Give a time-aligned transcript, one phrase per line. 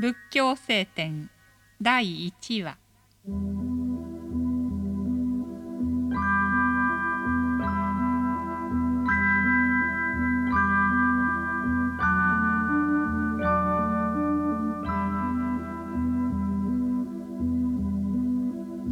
[0.00, 1.28] 仏教聖典
[1.82, 2.78] 第一話。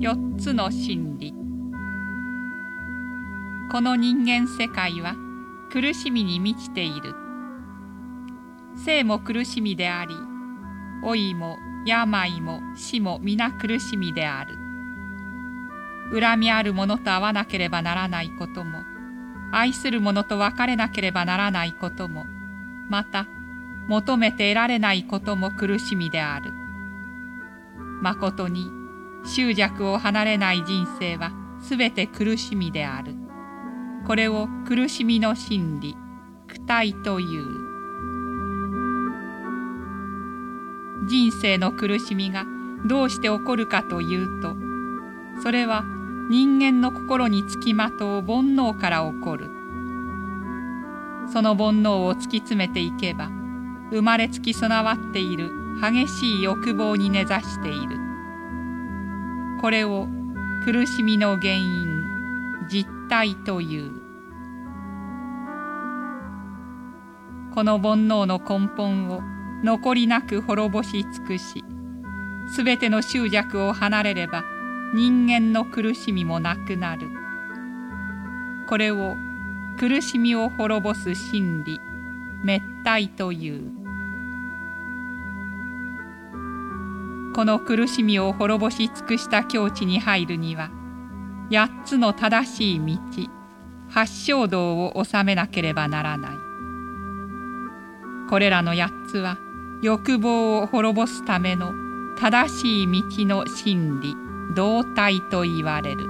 [0.01, 1.33] 四つの真理。
[3.71, 5.15] この人間世界は
[5.71, 7.15] 苦しみに満ちている。
[8.85, 10.36] 生も苦しみであり
[11.03, 14.57] 老いも病も死も皆苦しみである。
[16.21, 18.85] 恨みある者と会わなければならないことも
[19.53, 22.25] 愛する者と別れなければならないことも
[22.89, 23.27] また
[23.89, 26.53] 求めて得られないことも苦しみである。
[28.03, 28.71] まことに
[29.25, 33.15] 執着を離れない人生はすべて苦しみである。
[34.07, 35.97] これを苦しみの真理
[36.47, 37.76] 苦体という。
[41.07, 42.45] 人生の苦しみが
[42.85, 44.55] どうして起こるかというと
[45.43, 45.85] それは
[46.29, 49.51] 人間の心につきまとう煩悩から起こる。
[51.33, 53.31] その煩悩を突き詰めていけば
[53.91, 57.97] 生まれつき備わっている激しい欲望に根ざしている。
[59.61, 60.09] これを
[60.65, 62.03] 苦しみの原因
[62.69, 63.93] 実体という。
[67.55, 69.21] この煩悩の根本を
[69.65, 71.65] 残りなく滅ぼし尽くし
[72.55, 74.45] すべての執着を離れれば
[74.95, 77.09] 人間の苦しみもなくなる。
[78.69, 79.15] これを
[79.79, 81.81] 苦しみを滅ぼす真理
[82.43, 83.87] 滅体という。
[87.35, 90.71] この苦しみを滅ぼし尽くした境地に入るには
[91.51, 92.99] 八つの正しい道
[93.91, 96.31] 八正道を治めなければならない。
[98.31, 99.37] これらの八つは
[99.83, 101.73] 欲望を滅ぼすための
[102.19, 104.17] 正しい道の真理
[104.55, 106.07] 道体と言われる。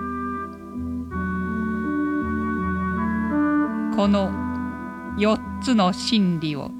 [3.96, 4.30] この
[5.18, 6.70] 四つの真理を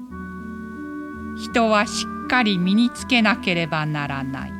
[1.35, 4.56] 人はしっかり身につけなければならない。